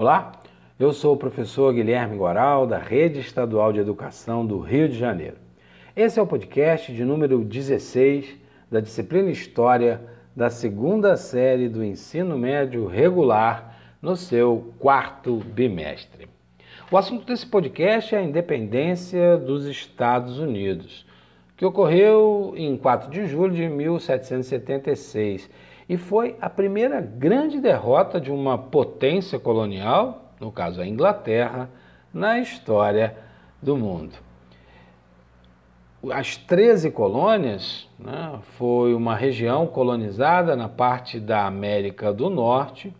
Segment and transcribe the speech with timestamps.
[0.00, 0.30] Olá,
[0.78, 5.34] eu sou o professor Guilherme Goral, da Rede Estadual de Educação do Rio de Janeiro.
[5.96, 8.36] Esse é o podcast de número 16
[8.70, 10.00] da disciplina História
[10.36, 16.28] da segunda série do ensino médio regular no seu quarto bimestre.
[16.92, 21.04] O assunto desse podcast é a independência dos Estados Unidos,
[21.56, 25.50] que ocorreu em 4 de julho de 1776
[25.88, 31.70] e foi a primeira grande derrota de uma potência colonial, no caso a Inglaterra,
[32.12, 33.16] na história
[33.62, 34.14] do mundo.
[36.12, 42.94] As 13 colônias né, foi uma região colonizada na parte da América do Norte,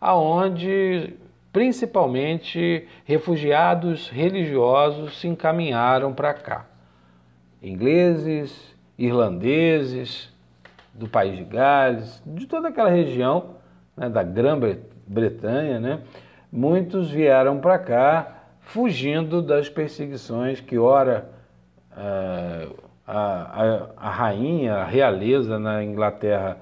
[0.00, 1.14] aonde
[1.52, 6.66] principalmente refugiados religiosos se encaminharam para cá.
[7.62, 10.33] Ingleses, irlandeses,
[10.94, 13.56] do país de Gales, de toda aquela região
[13.96, 16.00] né, da Grã-Bretanha, né,
[16.50, 21.28] muitos vieram para cá fugindo das perseguições que, ora,
[21.92, 26.56] uh, a, a, a, rainha, a realeza na Inglaterra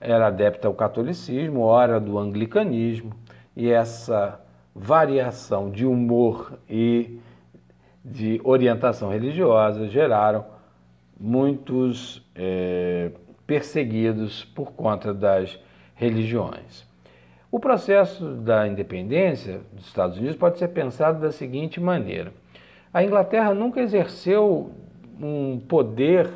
[0.00, 3.12] era adepta ao catolicismo, ora do anglicanismo,
[3.54, 4.40] e essa
[4.74, 7.18] variação de humor e
[8.04, 10.44] de orientação religiosa geraram
[11.18, 12.22] muitos.
[12.34, 13.10] Eh,
[13.46, 15.58] perseguidos por conta das
[15.94, 16.86] religiões.
[17.50, 22.32] O processo da independência dos Estados Unidos pode ser pensado da seguinte maneira:
[22.92, 24.72] a Inglaterra nunca exerceu
[25.20, 26.28] um poder,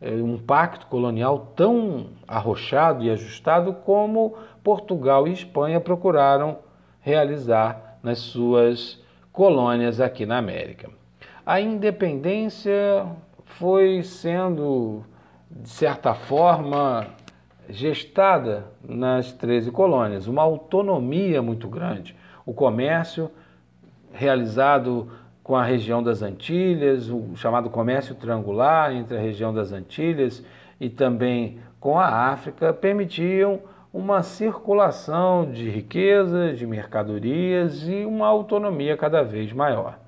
[0.00, 6.58] eh, um pacto colonial tão arrochado e ajustado como Portugal e Espanha procuraram
[7.00, 10.90] realizar nas suas colônias aqui na América.
[11.44, 13.06] A independência
[13.44, 15.04] foi sendo
[15.54, 17.06] de certa forma,
[17.68, 22.16] gestada nas 13 colônias, uma autonomia muito grande.
[22.44, 23.30] O comércio
[24.12, 25.10] realizado
[25.42, 30.44] com a região das Antilhas, o chamado comércio triangular entre a região das Antilhas
[30.80, 33.60] e também com a África, permitiam
[33.92, 39.98] uma circulação de riquezas, de mercadorias e uma autonomia cada vez maior.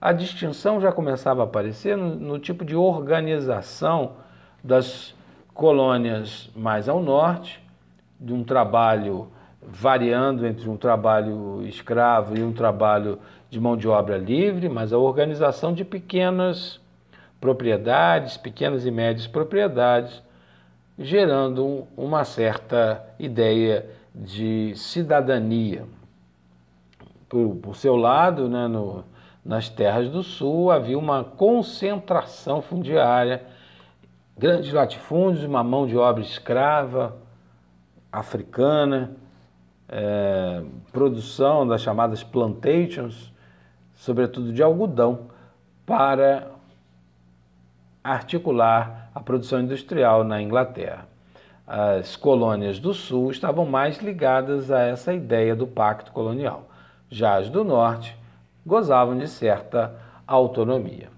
[0.00, 4.12] A distinção já começava a aparecer no, no tipo de organização
[4.62, 5.14] das
[5.54, 7.62] colônias mais ao norte,
[8.20, 9.28] de um trabalho
[9.62, 13.18] variando entre um trabalho escravo e um trabalho
[13.50, 16.80] de mão de obra livre, mas a organização de pequenas
[17.40, 20.22] propriedades, pequenas e médias propriedades,
[20.98, 25.84] gerando uma certa ideia de cidadania.
[27.28, 29.04] Por, por seu lado, né, no,
[29.44, 33.42] nas terras do sul, havia uma concentração fundiária
[34.38, 37.16] grandes latifúndios, uma mão de obra escrava
[38.10, 39.16] africana,
[39.88, 40.62] é,
[40.92, 43.32] produção das chamadas plantations,
[43.94, 45.28] sobretudo de algodão,
[45.84, 46.50] para
[48.02, 51.06] articular a produção industrial na Inglaterra.
[51.66, 56.68] As colônias do Sul estavam mais ligadas a essa ideia do pacto colonial.
[57.10, 58.16] Já as do Norte
[58.64, 59.94] gozavam de certa
[60.26, 61.17] autonomia.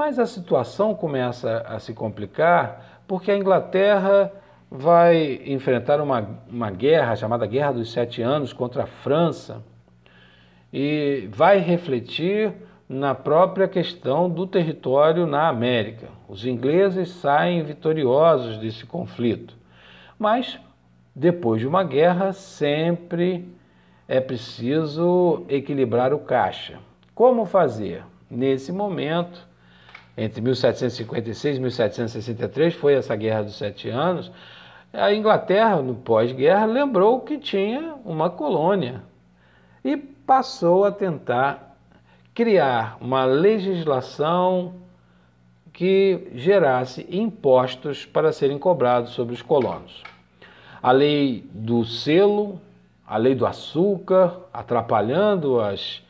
[0.00, 4.32] Mas a situação começa a se complicar porque a Inglaterra
[4.70, 9.62] vai enfrentar uma, uma guerra chamada Guerra dos Sete Anos contra a França
[10.72, 12.50] e vai refletir
[12.88, 16.08] na própria questão do território na América.
[16.26, 19.54] Os ingleses saem vitoriosos desse conflito,
[20.18, 20.58] mas
[21.14, 23.54] depois de uma guerra sempre
[24.08, 26.78] é preciso equilibrar o caixa.
[27.14, 28.02] Como fazer?
[28.30, 29.49] Nesse momento,
[30.16, 34.30] entre 1756 e 1763, foi essa Guerra dos Sete Anos,
[34.92, 39.02] a Inglaterra, no pós-guerra, lembrou que tinha uma colônia
[39.84, 41.76] e passou a tentar
[42.34, 44.74] criar uma legislação
[45.72, 50.02] que gerasse impostos para serem cobrados sobre os colonos.
[50.82, 52.60] A lei do selo,
[53.06, 56.02] a lei do açúcar, atrapalhando as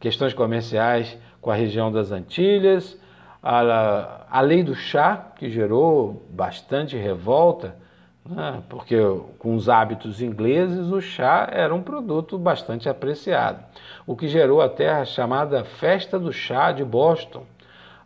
[0.00, 2.98] questões comerciais com a região das Antilhas,
[3.42, 7.76] a, a lei do chá, que gerou bastante revolta,
[8.24, 8.96] né, porque
[9.38, 13.64] com os hábitos ingleses o chá era um produto bastante apreciado,
[14.06, 17.44] o que gerou até a chamada Festa do Chá de Boston,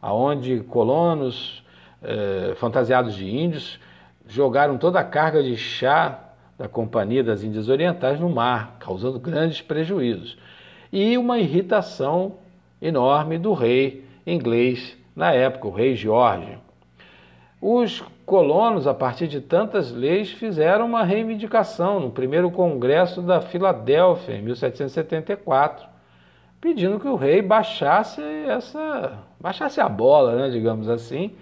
[0.00, 1.62] aonde colonos
[2.02, 3.78] eh, fantasiados de índios
[4.26, 6.18] jogaram toda a carga de chá
[6.58, 10.38] da Companhia das Índias Orientais no mar, causando grandes prejuízos,
[10.90, 12.38] e uma irritação
[12.80, 16.58] enorme do rei inglês na época, o rei Jorge.
[17.60, 24.36] Os colonos, a partir de tantas leis, fizeram uma reivindicação no primeiro congresso da Filadélfia,
[24.36, 25.88] em 1774,
[26.60, 31.32] pedindo que o rei baixasse essa, baixasse a bola, né, digamos assim,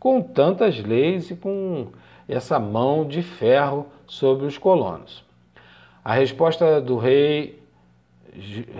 [0.00, 1.88] com tantas leis e com
[2.26, 5.22] essa mão de ferro sobre os colonos.
[6.02, 7.62] A resposta do rei,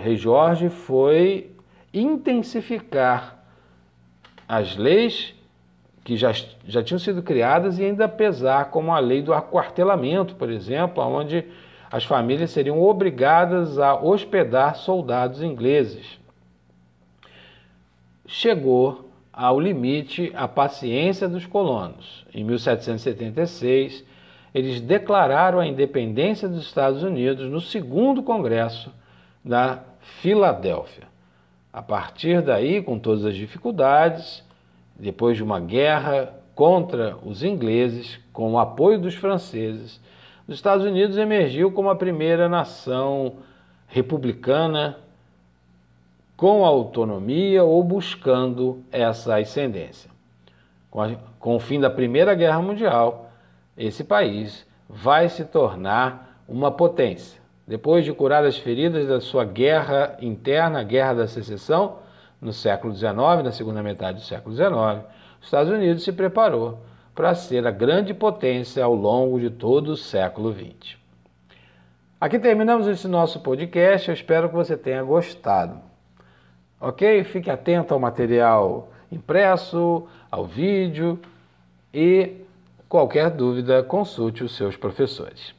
[0.01, 1.51] rei Jorge foi
[1.93, 3.38] intensificar
[4.49, 5.35] as leis
[6.03, 6.31] que já,
[6.67, 11.45] já tinham sido criadas e ainda pesar, como a lei do aquartelamento, por exemplo, onde
[11.91, 16.19] as famílias seriam obrigadas a hospedar soldados ingleses.
[18.25, 22.25] Chegou ao limite a paciência dos colonos.
[22.33, 24.03] Em 1776,
[24.53, 28.91] eles declararam a independência dos Estados Unidos no segundo Congresso
[29.45, 31.07] da Filadélfia.
[31.71, 34.43] A partir daí, com todas as dificuldades,
[34.95, 40.01] depois de uma guerra contra os ingleses, com o apoio dos franceses,
[40.47, 43.33] os Estados Unidos emergiu como a primeira nação
[43.87, 44.97] republicana
[46.35, 50.09] com autonomia ou buscando essa ascendência.
[50.89, 53.29] Com, a, com o fim da Primeira Guerra Mundial,
[53.77, 57.39] esse país vai se tornar uma potência.
[57.69, 61.99] Depois de curar as feridas da sua guerra interna, a Guerra da Secessão,
[62.41, 63.13] no século XIX,
[63.43, 65.05] na segunda metade do século XIX,
[65.39, 66.79] os Estados Unidos se preparou
[67.13, 70.97] para ser a grande potência ao longo de todo o século XX.
[72.19, 75.79] Aqui terminamos esse nosso podcast, eu espero que você tenha gostado.
[76.81, 77.23] Ok?
[77.23, 81.19] Fique atento ao material impresso, ao vídeo
[81.93, 82.33] e
[82.87, 85.58] qualquer dúvida consulte os seus professores.